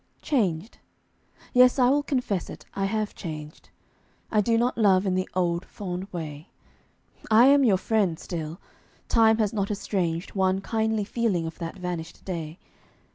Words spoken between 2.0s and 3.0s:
confess it I